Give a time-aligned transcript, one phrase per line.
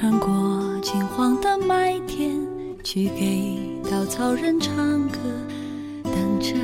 [0.00, 0.28] 穿过
[0.80, 2.30] 金黄的麦田，
[2.84, 3.58] 去给
[3.90, 5.18] 稻草人唱歌，
[6.04, 6.54] 等着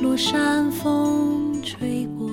[0.00, 2.30] 落山风吹过。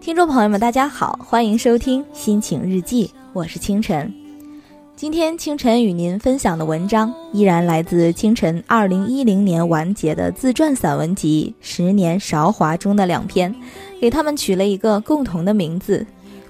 [0.00, 4.10] 听众朋友们，大家好，欢迎收听心情日记，我是清晨。
[4.96, 13.54] 今天清晨与您分享的文章依然来自清晨二零一零年完结的自传散文集《十年韶华》中的两篇，
[14.00, 16.06] 给他们取了一个共同的名字：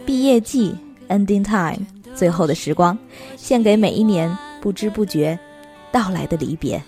[0.06, 0.72] 毕业季
[1.10, 2.96] （Ending Time），最后的时光，
[3.36, 5.38] 献给每一年不知不觉
[5.92, 6.82] 到来的离别。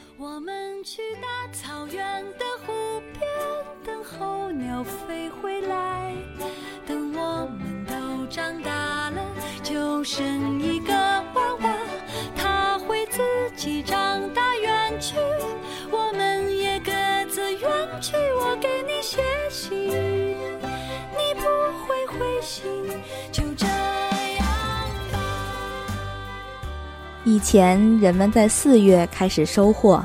[27.42, 30.02] 前人们在四月开始收获，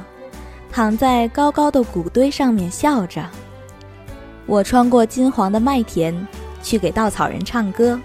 [0.71, 3.23] 躺在高高的谷堆上面笑着。
[4.47, 6.27] 我穿过金黄的麦田，
[6.63, 7.97] 去给稻草人唱歌，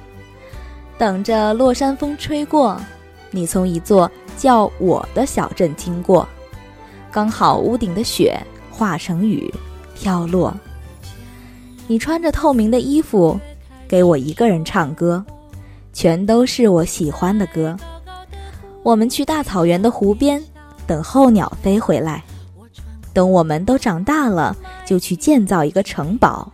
[0.99, 2.79] 等着落山风吹过。
[3.31, 6.29] 你从一座叫我的小镇经过，
[7.11, 8.39] 刚好屋顶的雪
[8.71, 9.53] 化成雨
[9.95, 10.55] 飘落。
[11.87, 13.41] 你穿着透明的衣服，
[13.89, 15.25] 给我一个人唱歌，
[15.95, 17.75] 全都是我喜欢的歌。
[18.83, 20.43] 我们去大草原的湖边，
[20.87, 22.25] 等候鸟飞回来。
[23.13, 26.51] 等我们都长大了，就去建造一个城堡，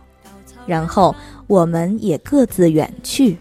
[0.65, 1.15] 然后
[1.47, 3.37] 我们也各自远去，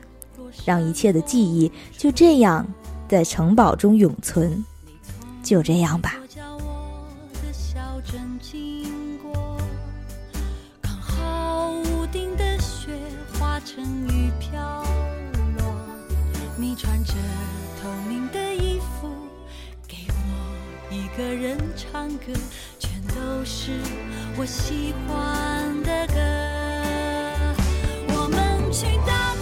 [0.64, 2.66] 让一切的记忆就这样
[3.08, 4.64] 在城堡中永存。
[5.42, 6.14] 就这样吧。
[21.18, 22.32] 个人唱歌，
[22.78, 23.72] 全都是
[24.36, 26.14] 我喜欢的歌。
[28.14, 29.34] 我们去大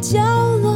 [0.00, 0.20] 角
[0.62, 0.67] 落，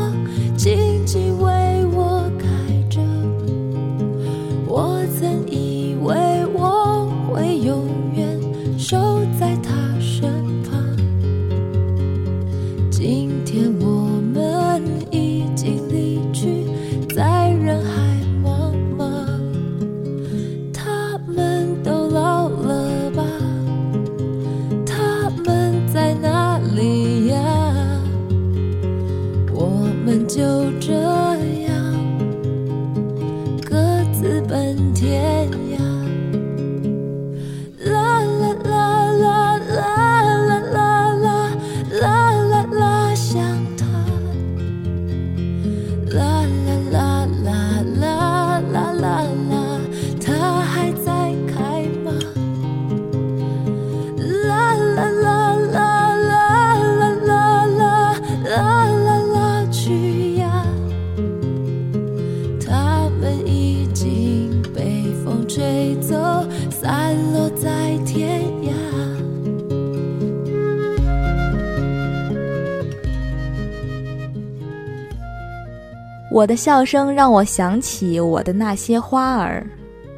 [76.43, 79.65] 我的笑声让我想起我的那些花儿，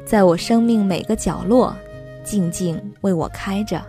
[0.07, 1.75] 在我生命每个角落，
[2.23, 3.79] 静静为我开着。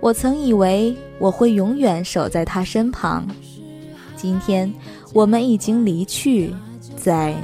[0.00, 3.28] 我曾以为我会永远守在他身旁，
[4.16, 4.74] 今天
[5.12, 6.52] 我们已经离去，
[6.96, 7.36] 在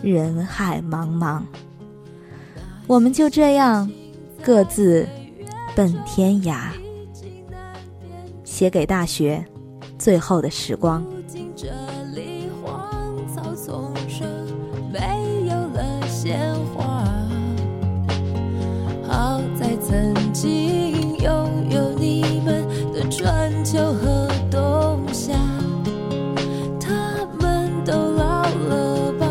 [0.00, 1.42] 人海茫茫。
[2.86, 3.90] 我们就这样
[4.44, 5.04] 各自
[5.74, 6.68] 奔天涯。
[8.44, 9.44] 写给大学
[9.98, 11.04] 最后的时光。
[19.88, 22.62] 曾经拥有你们
[22.92, 25.32] 的春秋和冬夏，
[26.78, 26.92] 他
[27.40, 29.26] 们都老了吧？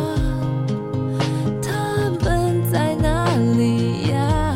[1.62, 4.56] 他们在哪里呀？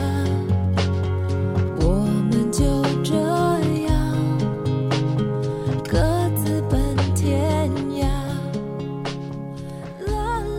[1.79, 2.65] 我们就
[3.03, 3.13] 这
[3.85, 3.93] 样
[5.87, 5.99] 各
[6.35, 6.79] 自奔
[7.13, 7.69] 天
[7.99, 8.07] 涯。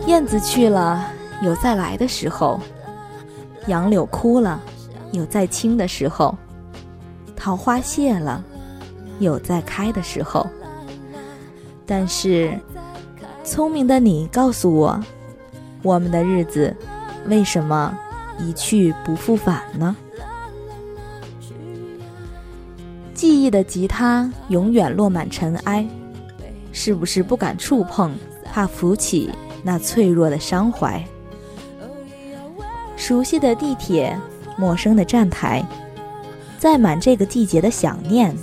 [0.07, 1.05] 燕子去了，
[1.41, 2.61] 有再来的时候。
[3.67, 4.61] 杨柳枯了。
[5.13, 6.35] 有再青的时候；
[7.37, 8.43] 桃花谢了，
[9.19, 10.45] 有再开的时候。
[11.85, 12.59] 但是，
[13.43, 14.99] 聪明的你告诉我，
[15.81, 16.75] 我们的日子
[17.27, 17.97] 为什么
[18.39, 19.95] 一去不复返呢？
[23.13, 25.87] 记忆的吉他永远落满尘埃，
[26.71, 28.13] 是不是不敢触碰，
[28.51, 29.29] 怕浮起？
[29.65, 31.01] 那脆弱的伤怀，
[32.97, 34.19] 熟悉的地铁，
[34.57, 35.63] 陌生的站台，
[36.57, 38.35] 载满这个季节的想念，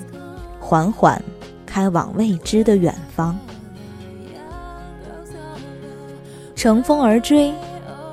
[0.58, 1.22] 缓缓
[1.64, 3.38] 开往未知的远方。
[6.54, 7.52] 乘风而追，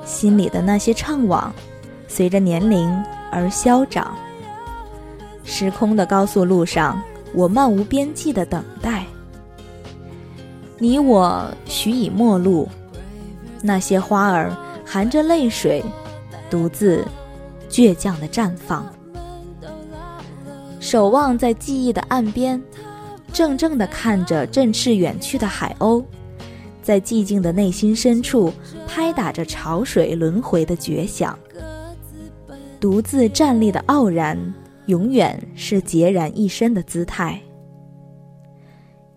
[0.06, 1.50] 心里的那些怅惘，
[2.06, 2.90] 随着年龄
[3.30, 4.16] 而消长。
[5.44, 7.02] 时空的高速路上，
[7.34, 9.04] 我漫无边际的等待，
[10.78, 12.68] 你我许已陌路。
[13.60, 14.56] 那些花儿
[14.86, 15.84] 含着泪水，
[16.48, 17.04] 独自
[17.68, 18.86] 倔强的绽放。
[20.80, 22.62] 守望在记忆的岸边，
[23.32, 26.04] 怔怔的看着振翅远去的海鸥，
[26.82, 28.52] 在寂静的内心深处
[28.86, 31.38] 拍打着潮水轮回的绝响。
[32.80, 34.38] 独自站立的傲然，
[34.86, 37.38] 永远是孑然一身的姿态。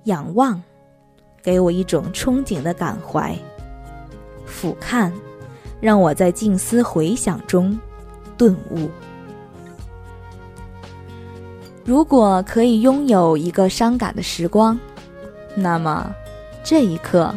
[0.06, 0.62] 仰望，
[1.44, 3.38] 给我一种憧憬的感怀。
[4.45, 5.12] 俯瞰，
[5.80, 7.80] 让我在静思回想中
[8.41, 8.89] 顿悟。
[11.85, 14.79] 如果可以拥有一个伤感的时光，
[15.53, 16.11] 那么
[16.63, 17.31] 这一刻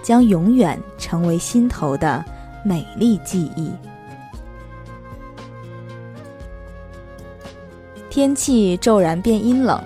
[0.00, 2.24] 将永远成为心头的
[2.64, 3.72] 美丽记忆。
[8.08, 9.82] 天气骤然变阴冷，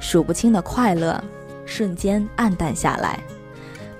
[0.00, 1.22] 数不清的快乐
[1.66, 3.20] 瞬间暗淡下来，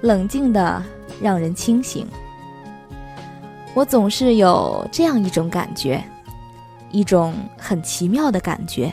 [0.01, 0.83] 冷静的。
[1.21, 2.05] 让人清醒。
[3.75, 6.03] 我总是有这样一种感觉，
[6.91, 8.93] 一种很奇妙的感觉。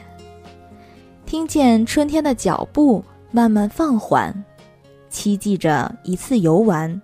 [1.26, 4.34] 听见春天的脚步慢慢放缓，
[5.10, 7.00] 期冀着一次游玩，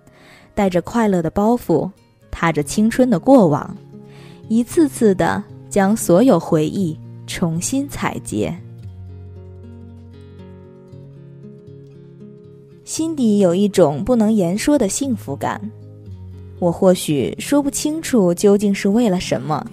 [0.54, 1.90] 带着快乐的包袱，
[2.30, 3.76] 踏着青春的过往，
[4.48, 8.52] 一次次的将所有回忆重新采撷。
[12.84, 15.60] 心底有一种不能言说的幸福感，
[16.58, 19.66] 我或许说不清楚究竟是为了什么，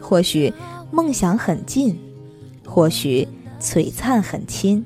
[0.00, 0.52] 或许
[0.90, 1.98] 梦想很近，
[2.66, 3.28] 或许
[3.60, 4.84] 璀璨很亲，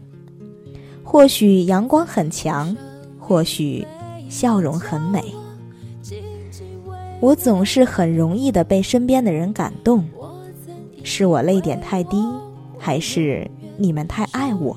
[1.05, 2.77] 或许阳光很强，
[3.21, 3.87] 或许
[4.29, 5.23] 笑容很美。
[7.21, 10.05] 我总是很容易的被身边的人感动，
[11.03, 12.17] 是我泪点太低，
[12.79, 13.49] 还是
[13.79, 14.77] 你们太爱我？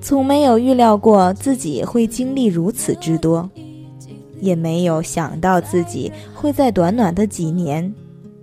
[0.00, 3.50] 从没有预料过自己会经历如此之多，
[4.40, 7.92] 也没有想到自己会在短短的几年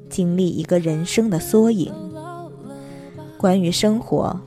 [0.10, 1.94] 经历一个人生的缩影。
[3.38, 4.40] 关于生活，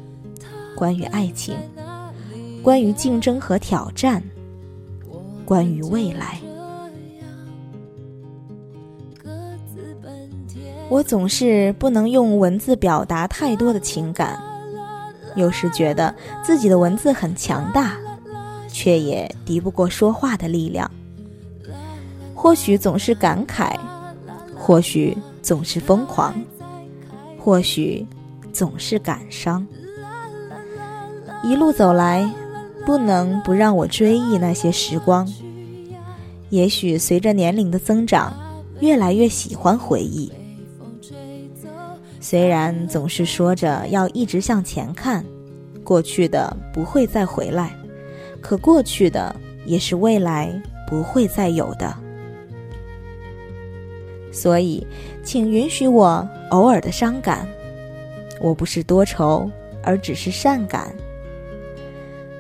[0.77, 1.57] 关于爱情，
[2.63, 4.23] 关于竞争和挑战，
[5.45, 6.39] 关于未来，
[10.89, 14.41] 我总是不能用文字表达太多的情感。
[15.35, 17.97] 有时觉得自己的文字很强大，
[18.69, 20.89] 却也敌不过说话的力量。
[22.45, 23.75] 或许总是感慨，
[24.55, 26.35] 或许总是疯狂，
[27.39, 28.07] 或许
[28.53, 29.67] 总是感伤。
[31.43, 32.31] 一路走来，
[32.85, 35.27] 不能不让我追忆那些时光。
[36.51, 38.35] 也许随着年龄的增长，
[38.79, 40.31] 越来越喜欢回忆。
[42.21, 45.25] 虽然总是说着要一直向前看，
[45.83, 47.75] 过去的不会再回来，
[48.43, 49.35] 可过去的
[49.65, 50.53] 也是未来
[50.87, 52.04] 不会再有的。
[54.35, 54.85] 所以，
[55.23, 57.49] 请允许我偶尔的伤感。
[58.41, 59.49] 我不是多愁，
[59.83, 60.93] 而只是善感。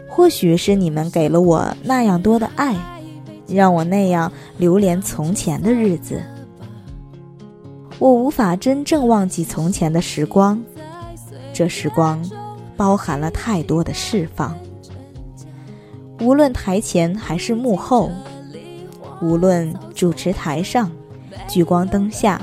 [0.09, 2.77] 或许是你们给了我那样多的爱，
[3.47, 6.21] 让我那样留恋从前的日子。
[8.01, 10.61] 我无法真正忘记从前的时光，
[11.53, 12.29] 这时光
[12.77, 14.55] 包含了太多的释放。
[16.21, 18.11] 无论台前还是幕后，
[19.23, 20.91] 无论主持台上。
[21.49, 22.41] 聚光灯下，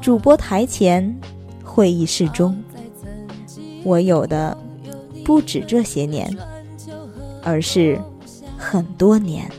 [0.00, 1.14] 主播台前，
[1.64, 2.62] 会议室中，
[3.84, 4.56] 我有的
[5.24, 6.36] 不止这些年，
[7.42, 8.00] 而是
[8.56, 9.50] 很多年。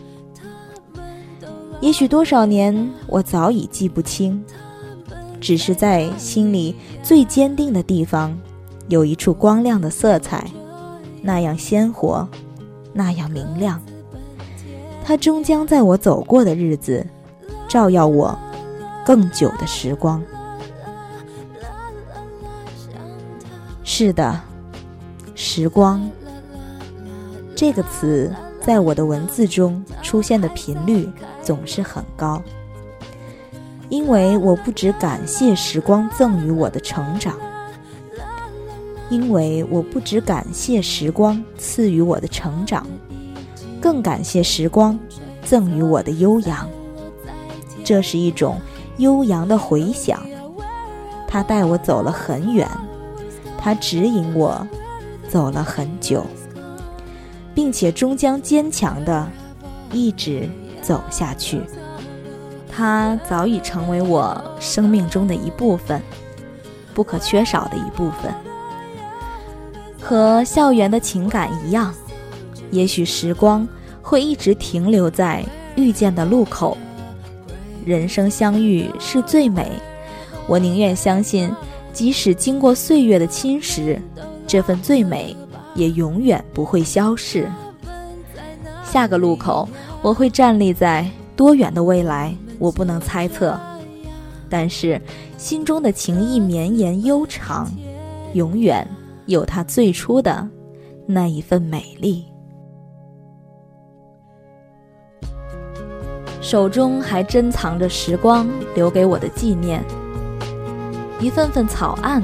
[1.82, 4.44] 也许多少年，我早已记不清，
[5.40, 8.38] 只是在心里最坚定的地方，
[8.88, 10.46] 有一处光亮的色彩，
[11.24, 12.28] 那样鲜活，
[12.94, 13.82] 那样明亮。
[15.04, 17.06] 它终将在我走过的日子，
[17.68, 18.38] 照耀我。
[19.06, 20.22] 更久的时光。
[23.84, 24.40] 是的，
[25.36, 26.10] 时光
[27.56, 31.10] 这个词在我的文字中出现的频率
[31.42, 32.42] 总是很高，
[33.90, 37.36] 因为我不只感谢时光赠予我的成长，
[39.10, 42.88] 因为我不只感谢时光赐予我的成长，
[43.82, 44.98] 更感谢时光
[45.44, 46.70] 赠予我的悠扬。
[47.84, 48.60] 这是一种。
[48.98, 50.22] 悠扬的回响，
[51.28, 52.70] 它带我走了很远，
[53.58, 54.68] 它指引我
[55.30, 56.26] 走了很久，
[57.54, 59.28] 并且终将坚强的
[59.92, 60.50] 一直
[60.82, 61.62] 走下去。
[62.70, 66.02] 它早已成为我生命中的一部分，
[66.94, 68.34] 不可缺少的一部分。
[70.00, 71.94] 和校园的情感一样，
[72.72, 73.68] 也许时光
[74.02, 75.44] 会一直停留在
[75.76, 76.78] 遇见的路口。
[77.86, 79.68] 人生相遇是最美，
[80.48, 81.50] 我宁愿相信，
[81.92, 84.00] 即使经过岁月的侵蚀，
[84.46, 85.36] 这份最美
[85.76, 87.50] 也永远不会消逝。
[88.84, 89.68] 下个路口，
[90.02, 93.60] 我会站立在多远的未来，我不能猜测，
[94.50, 95.02] 但是
[95.38, 97.72] 心中的情意绵延悠长，
[98.34, 98.88] 永远
[99.26, 100.48] 有它最初的
[101.06, 102.26] 那一份美丽。
[106.52, 109.82] 手中还珍藏着时光留给我的纪念，
[111.18, 112.22] 一份份草案，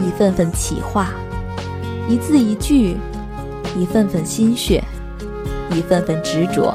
[0.00, 1.10] 一份份企划，
[2.08, 2.96] 一字一句，
[3.78, 4.82] 一份份心血，
[5.70, 6.74] 一份份执着。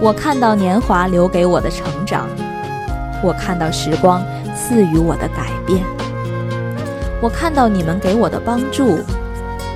[0.00, 2.26] 我看到年华留给我的成长，
[3.22, 4.20] 我看到时光
[4.56, 5.84] 赐予我的改变，
[7.22, 8.98] 我看到你们给我的帮助，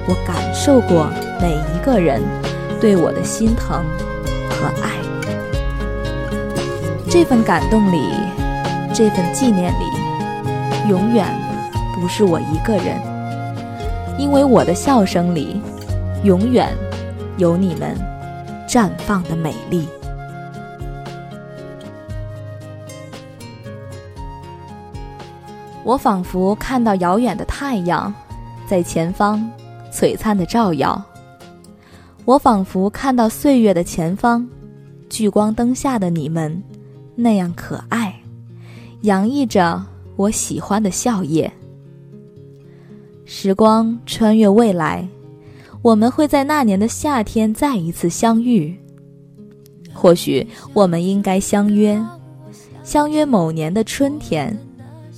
[0.09, 1.07] 我感受过
[1.41, 2.21] 每一个人
[2.81, 3.85] 对我的心疼
[4.51, 4.98] 和爱。
[7.11, 8.11] 这份感动里，
[8.93, 11.27] 这份纪念里，永远
[11.95, 13.01] 不是我一个人，
[14.19, 15.59] 因为我的笑声里，
[16.23, 16.69] 永远
[17.39, 17.97] 有你们
[18.69, 19.89] 绽放的美丽。
[25.83, 28.13] 我仿佛看到遥远的太阳，
[28.67, 29.51] 在前方
[29.91, 31.03] 璀璨的照耀。
[32.27, 34.47] 我仿佛看到岁月的前方，
[35.09, 36.63] 聚光灯下的你们。
[37.21, 38.15] 那样可爱，
[39.01, 39.85] 洋溢着
[40.15, 41.51] 我喜欢的笑靥。
[43.25, 45.09] 时光穿越未来，
[45.83, 48.73] 我们会在那年的夏天再一次相遇。
[49.93, 52.01] 或许我们应该相约，
[52.85, 54.57] 相约某年的春天，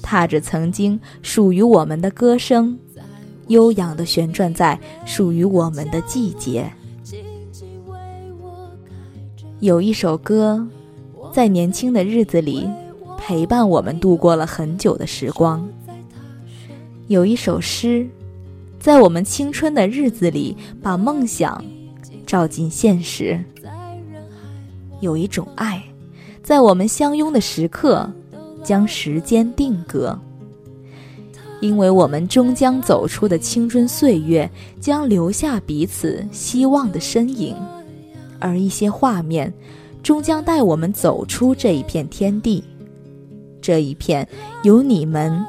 [0.01, 2.79] 踏着曾经属于我们的歌声，
[3.49, 6.73] 悠扬地旋转在属于我们的季节。
[9.59, 10.67] 有一首歌。
[11.33, 12.69] 在年轻的日子里，
[13.17, 15.67] 陪伴我们度过了很久的时光。
[17.07, 18.07] 有一首诗，
[18.79, 21.65] 在我们青春的日子里，把梦想
[22.27, 23.39] 照进现实。
[25.01, 25.83] 有一种爱，
[26.43, 28.11] 在我们相拥的时刻，
[28.65, 30.19] 将时间定格。
[31.61, 37.55] 因为我们终将走出的青春岁月，将留下彼此希望的身影，
[38.39, 39.53] 而一些画面。
[40.03, 42.65] 终将带我们走出这一片天地，
[43.61, 44.27] 这一片
[44.63, 45.45] 有你们、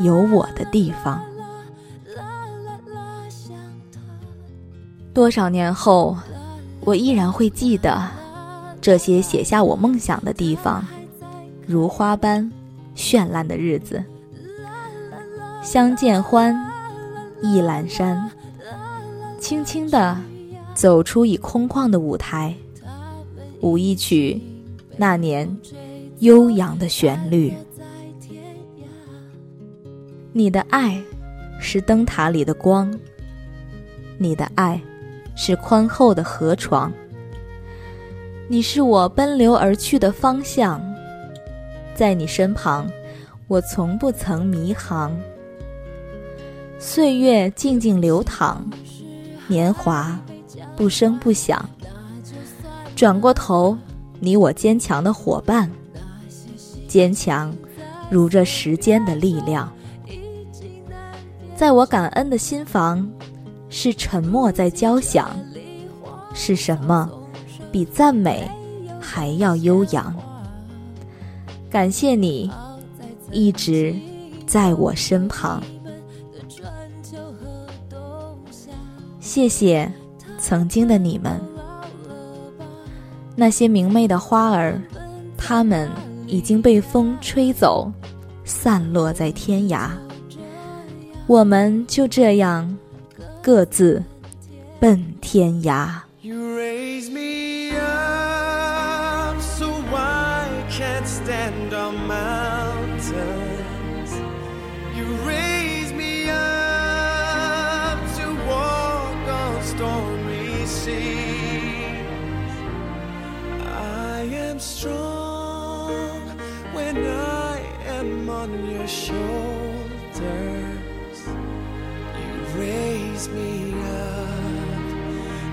[0.00, 1.20] 有我的地方。
[5.12, 6.16] 多少年后，
[6.80, 8.00] 我依然会记得
[8.80, 10.86] 这些写下我梦想的地方，
[11.66, 12.50] 如花般
[12.96, 14.02] 绚烂的日子。
[15.60, 16.56] 相见欢，
[17.42, 18.30] 意阑珊，
[19.40, 20.16] 轻轻的
[20.72, 22.54] 走出已空旷的舞台，
[23.60, 24.40] 舞一曲
[24.96, 25.48] 那年
[26.20, 27.52] 悠扬的旋律。
[30.32, 31.02] 你的爱
[31.60, 32.92] 是灯塔里的光，
[34.18, 34.80] 你的爱
[35.34, 36.92] 是宽厚的河床。
[38.48, 40.80] 你是我奔流而去的方向，
[41.94, 42.88] 在你身旁，
[43.46, 45.14] 我从不曾迷航。
[46.78, 48.64] 岁月静静流淌，
[49.48, 50.18] 年华
[50.76, 51.68] 不声不响。
[52.98, 53.78] 转过头，
[54.18, 55.70] 你我坚强的伙伴，
[56.88, 57.54] 坚强
[58.10, 59.72] 如这时间的力量。
[61.54, 63.08] 在我感恩的心房，
[63.68, 65.30] 是沉默在交响。
[66.34, 67.08] 是什么，
[67.70, 68.50] 比赞美
[68.98, 70.12] 还要悠扬？
[71.70, 72.50] 感谢你，
[73.30, 73.94] 一直
[74.44, 75.62] 在我身旁。
[79.20, 79.88] 谢谢
[80.36, 81.40] 曾经的你们，
[83.40, 84.82] 那些明媚的花儿，
[85.36, 85.88] 它们
[86.26, 87.88] 已经被风吹走，
[88.44, 89.90] 散落在天涯。
[91.28, 92.76] 我们就这样
[93.40, 94.02] 各自
[94.80, 95.88] 奔天涯。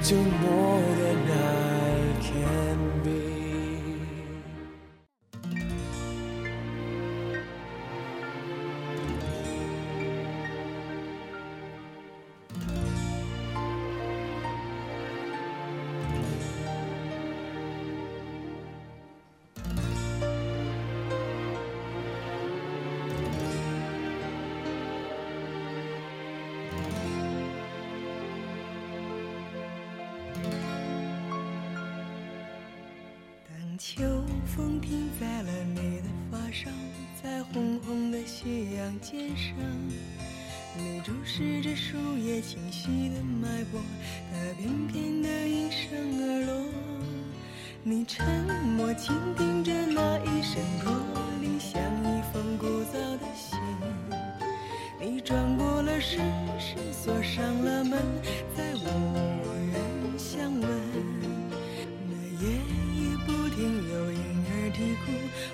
[0.05, 1.74] To more than I
[33.87, 34.03] 秋
[34.47, 36.71] 风停在了你的发梢，
[37.21, 39.55] 在红红的夕阳肩上，
[40.75, 43.79] 你注视着树叶清晰的脉搏，
[44.31, 46.65] 它翩翩的应声而落。
[47.83, 48.25] 你沉
[48.75, 50.91] 默倾听着那一声驼
[51.39, 53.59] 铃，像一封古早的信。
[54.99, 56.19] 你转过了身，
[56.59, 58.01] 是锁上了门，
[58.57, 58.81] 在无
[59.71, 61.14] 人相问。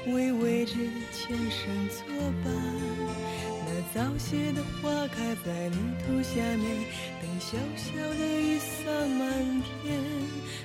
[0.07, 0.73] 为未知
[1.13, 2.05] 前生作
[2.43, 2.51] 伴，
[3.65, 6.65] 那早谢的花开在泥土下面，
[7.21, 10.01] 等小小的雨洒满天。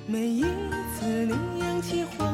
[0.07, 2.26] 每一次你扬起花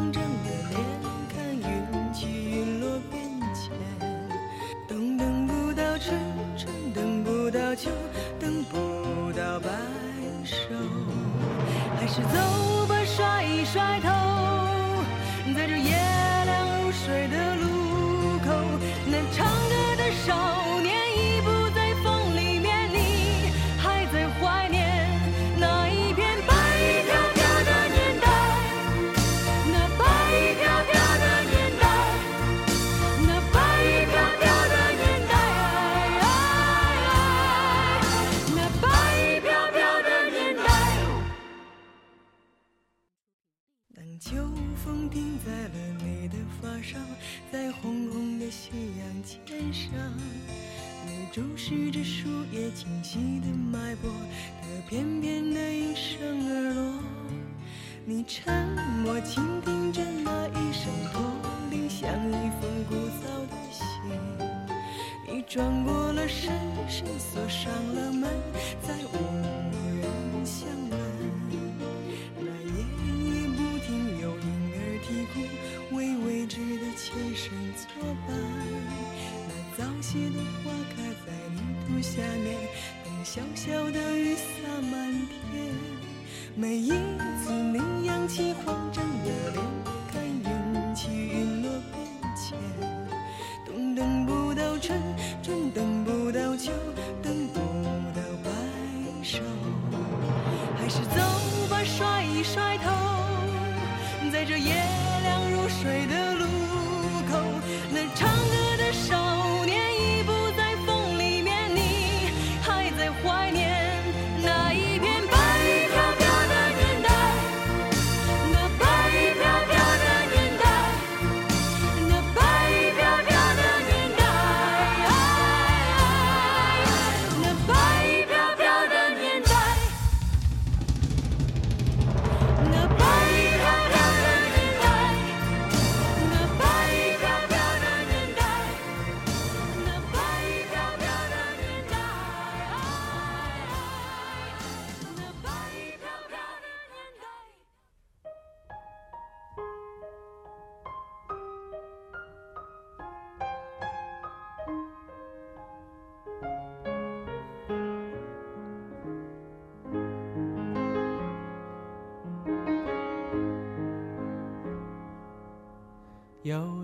[65.53, 66.51] 转过了身，
[66.88, 68.31] 身锁上了门，
[68.81, 69.17] 再无
[70.01, 70.99] 人相问。
[76.95, 78.37] 前生作伴，
[79.49, 82.57] 那早谢的花开在泥土下面，
[83.03, 85.75] 等小小的雨洒满天。
[86.55, 86.93] 每一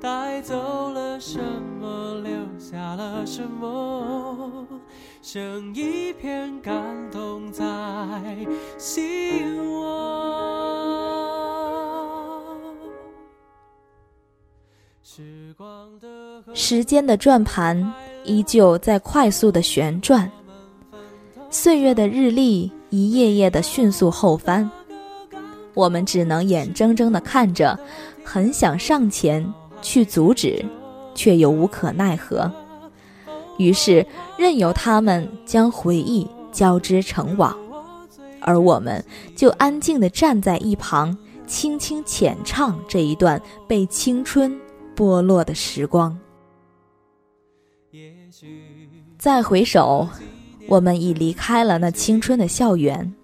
[0.00, 1.38] 带走了什
[1.80, 4.66] 么，留下了什么？
[5.22, 6.74] 剩一片感
[7.10, 7.64] 动在
[8.78, 10.16] 心窝。
[15.02, 17.92] 时光的河时间的转盘
[18.24, 20.30] 依旧在快速的旋转，
[21.50, 24.70] 岁月的日历一页页的迅速后翻，
[25.74, 27.78] 我们只能眼睁睁的看着，
[28.22, 29.42] 很想上前
[29.82, 30.64] 去阻止，
[31.14, 32.50] 却又无可奈何。
[33.58, 34.04] 于是
[34.36, 37.56] 任由他们将回忆交织成网，
[38.40, 39.02] 而我们
[39.34, 44.54] 就安静地站在一旁，轻轻浅唱这一段被青春
[44.94, 46.18] 剥落的时光。
[49.16, 50.06] 再回首，
[50.68, 53.14] 我们已离开了那青春的校园，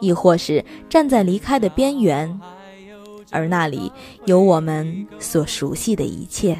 [0.00, 2.40] 亦或是站在离开的边缘，
[3.30, 3.90] 而那里
[4.24, 6.58] 有我们所熟悉的一切。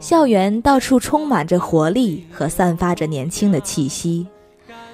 [0.00, 4.26] 校园到处充满着活力和散发着年轻的气息，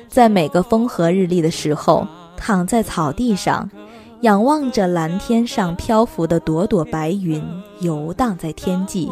[0.08, 3.70] 在每个风和日丽的时候，躺在草地上，
[4.22, 7.42] 仰望着蓝天上漂浮的朵朵白云
[7.80, 9.10] 游荡在天际。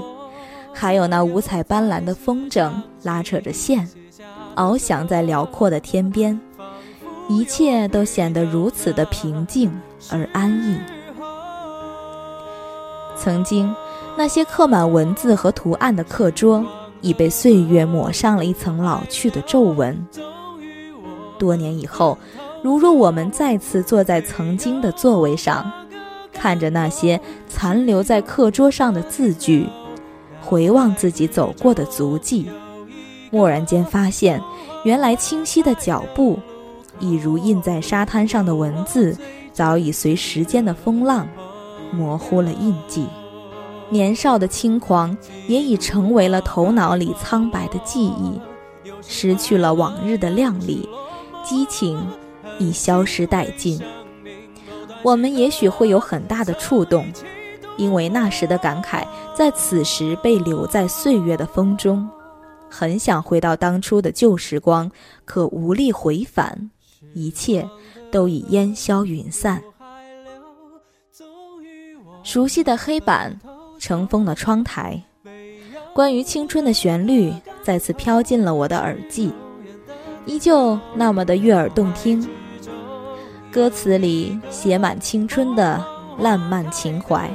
[0.73, 3.87] 还有那五彩斑斓的风筝拉扯着线，
[4.57, 6.41] 翱翔在辽阔的天边，
[7.29, 9.73] 一切都显得如此的平静
[10.11, 10.77] 而安逸。
[13.17, 13.75] 曾经，
[14.17, 16.65] 那些刻满文字和图案的课桌，
[17.01, 20.07] 已被岁月抹上了一层老去的皱纹。
[21.39, 22.19] 多年以后，
[22.63, 25.71] 如若我们再次坐在曾经的座位上，
[26.33, 29.69] 看着那些残留在课桌上的字句。
[30.41, 32.51] 回望自己走过的足迹，
[33.31, 34.43] 蓦然间发现，
[34.85, 36.39] 原来清晰的脚步，
[37.01, 39.17] 一如印在沙滩上的文字，
[39.53, 41.29] 早已随时间的风浪
[41.93, 43.07] 模糊了印记。
[43.91, 45.17] 年少的轻狂
[45.49, 48.41] 也已成为了头脑里苍白的记忆，
[49.03, 50.89] 失去了往日的靓丽，
[51.45, 51.99] 激情
[52.59, 53.81] 已消失殆尽。
[55.03, 57.05] 我们也许会有很大的触动。
[57.79, 59.03] 因为那时的感慨，
[59.35, 62.07] 在此时被留在岁月的风中，
[62.69, 64.91] 很想回到当初的旧时光，
[65.25, 66.71] 可无力回返，
[67.15, 67.69] 一切
[68.11, 69.63] 都已烟消云散。
[72.23, 73.39] 熟悉的黑板，
[73.79, 75.03] 尘封的窗台，
[75.95, 79.33] 关于青春的旋律再次飘进了我的耳际，
[80.27, 82.27] 依旧那么的悦耳动听。
[83.51, 85.85] 歌词里写满青春的
[86.19, 87.31] 烂漫情怀。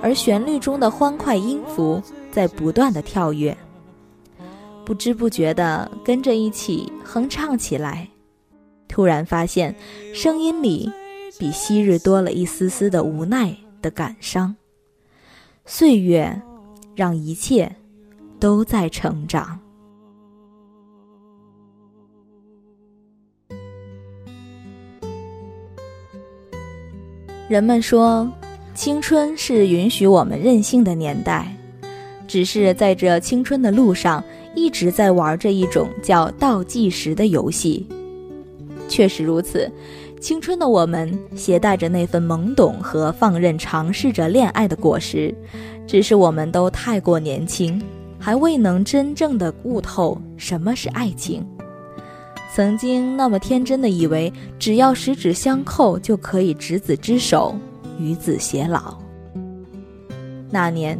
[0.00, 3.56] 而旋律中的欢快音符在不断的跳跃，
[4.84, 8.08] 不知不觉地跟着一起哼唱起来。
[8.92, 9.74] 突然发现，
[10.14, 10.92] 声音里
[11.38, 14.54] 比昔日多了一丝丝的无奈的感伤。
[15.64, 16.42] 岁月，
[16.94, 17.74] 让一切
[18.38, 19.58] 都在成长。
[27.48, 28.30] 人们说。
[28.74, 31.54] 青春是允许我们任性的年代，
[32.26, 34.24] 只是在这青春的路上，
[34.54, 37.86] 一直在玩着一种叫倒计时的游戏。
[38.92, 39.72] 确实如此，
[40.20, 45.34] 青春的我们携带着那份懵懂和放任，尝试着恋爱的果实，
[45.86, 47.80] 只是我们都太过年轻，
[48.18, 51.42] 还未能真正的悟透什么是爱情。
[52.54, 57.56] 曾经那么天真的以为，只要十指相扣就可以执子之手。
[57.98, 58.98] 与子偕老。
[60.50, 60.98] 那年，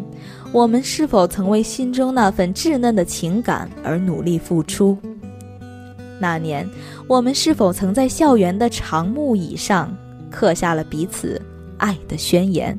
[0.50, 4.96] 我们是否曾为心中那份稚嫩的情感而努力付出？
[6.22, 6.70] 那年，
[7.08, 9.92] 我们是否曾在校园的长木椅上
[10.30, 11.42] 刻下了彼此
[11.78, 12.78] 爱的宣言？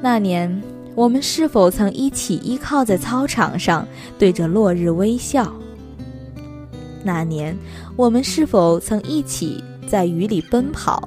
[0.00, 0.62] 那年，
[0.94, 3.86] 我们是否曾一起依靠在操场上，
[4.18, 5.52] 对着落日微笑？
[7.04, 7.54] 那年，
[7.94, 11.06] 我们是否曾一起在雨里奔跑，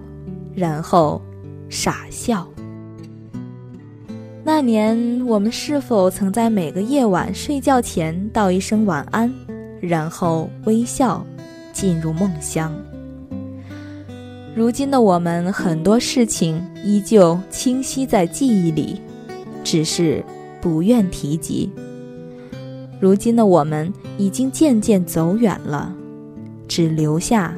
[0.53, 1.19] 然后？
[1.67, 2.47] 傻笑。
[4.43, 9.31] 那年，我们是否曾在每个夜晚睡觉前道一声晚安，
[9.81, 11.25] 然后微笑
[11.73, 12.73] 进入梦乡？
[14.55, 19.01] 如今的我们，很多事情依旧清晰在记忆里，
[19.63, 20.23] 只是
[20.61, 21.71] 不愿提及。
[22.99, 25.93] 如今的我们已经渐渐走远了，
[26.67, 27.55] 只留下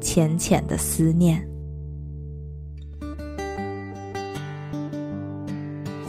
[0.00, 1.47] 浅浅的思念。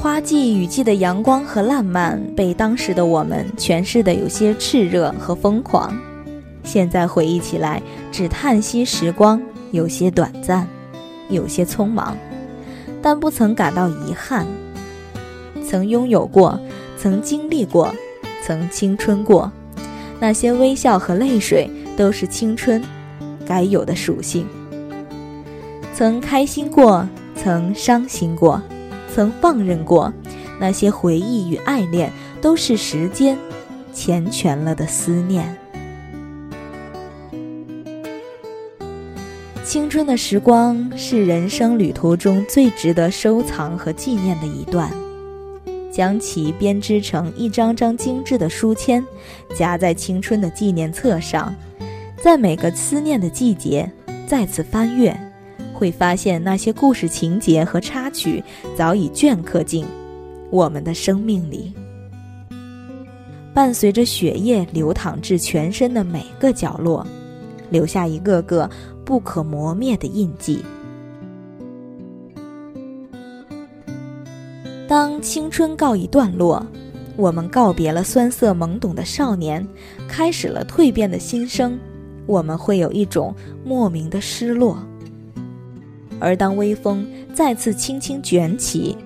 [0.09, 5.95] 花季雨季的阳光和烂漫，被当时的我们诠释的有些炽热和疯狂。
[6.63, 7.79] 现在回忆起来，
[8.11, 10.67] 只叹息时光有些短暂，
[11.29, 12.17] 有些匆忙，
[13.03, 14.47] 但不曾感到遗憾。
[15.63, 16.59] 曾拥有过，
[16.97, 17.93] 曾经历过，
[18.43, 19.51] 曾青春过，
[20.19, 22.83] 那些微笑和泪水都是青春
[23.45, 24.47] 该有的属性。
[25.93, 28.59] 曾开心过，曾伤心过。
[29.13, 30.13] 曾放任过，
[30.59, 33.37] 那些回忆与爱恋，都是时间
[33.93, 35.57] 缱绻了的思念。
[39.63, 44.91] 青春的时光是人生旅途中最值得收藏和纪念的一段，
[45.91, 49.05] 将其编织成一张张精致的书签，
[49.55, 51.53] 夹在青春的纪念册上，
[52.17, 53.91] 在每个思念的季节
[54.25, 55.15] 再次翻阅。
[55.79, 58.43] 会发现那些故事情节和插曲
[58.75, 59.85] 早已镌刻进
[60.49, 61.71] 我们的生命里，
[63.53, 67.07] 伴随着血液流淌至全身的每个角落，
[67.69, 68.69] 留下一个个
[69.05, 70.61] 不可磨灭的印记。
[74.85, 76.61] 当青春告一段落，
[77.15, 79.65] 我们告别了酸涩懵懂的少年，
[80.09, 81.79] 开始了蜕变的新生，
[82.25, 84.77] 我们会有一种莫名的失落。
[86.19, 88.97] 而当微风再次轻轻卷起，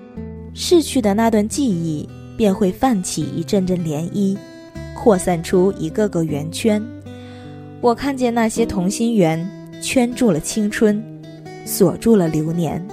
[0.52, 4.36] 逝去的那段记忆便会泛起一阵阵涟漪，
[4.94, 6.82] 扩散出一个个圆圈。
[7.80, 9.46] 我看见那些同心圆
[9.80, 11.02] 圈住了青春，
[11.64, 12.84] 锁住了流年，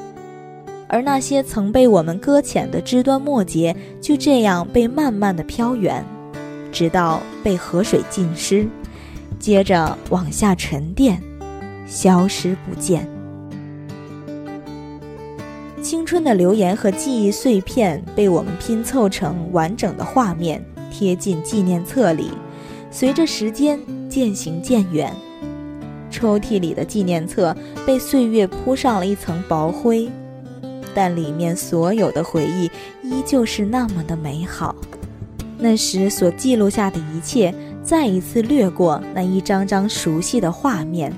[0.88, 6.06] 而那些曾被我们搁浅的枝端末节，就这样被慢慢的飘远，
[6.72, 8.68] 直到被河水浸湿，
[9.40, 11.22] 接着往下沉淀，
[11.88, 13.08] 消失不见。
[15.82, 22.30] 青春的留言和记忆碎片被我们拼凑成完整的画面，贴进纪念册里。
[22.92, 25.12] 随着时间渐行渐远，
[26.12, 30.08] 抽屉里的纪念册被岁月铺上了一层薄灰，
[30.94, 32.70] 但里面所有的回忆
[33.02, 34.76] 依旧是那么的美好。
[35.58, 41.12] 那时所记录下的一切，再一次掠过那一张张熟悉的画面，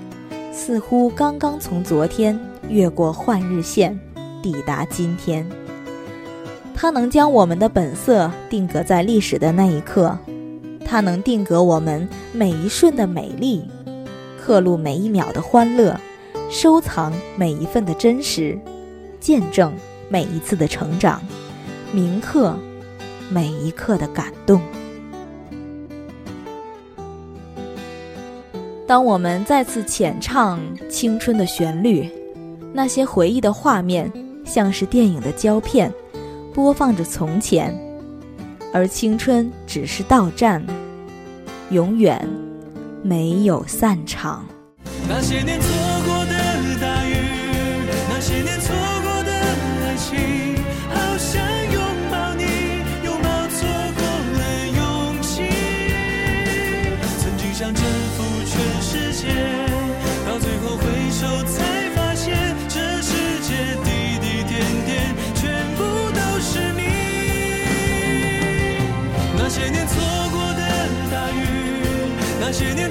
[0.54, 4.00] 似乎刚刚从昨天越过换日线。
[4.44, 5.50] 抵达今天，
[6.76, 10.18] 它能将我们的本色定格在历史的那一刻，
[10.86, 13.64] 它能定格我们每一瞬的美丽，
[14.38, 15.98] 刻录每一秒的欢乐，
[16.50, 18.60] 收藏每一份的真实，
[19.22, 19.72] 见证
[20.10, 21.22] 每一次的成长，
[21.94, 22.54] 铭刻
[23.30, 24.60] 每一刻的感动。
[28.86, 32.10] 当我们再次浅唱青春的旋律，
[32.74, 34.12] 那些回忆的画面。
[34.46, 35.92] 像是电影的胶片，
[36.54, 37.74] 播放着从前，
[38.74, 40.66] 而青春只是到站，
[41.70, 42.28] 永远
[43.02, 44.46] 没有散场。
[45.08, 46.03] 那些年错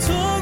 [0.03, 0.42] 错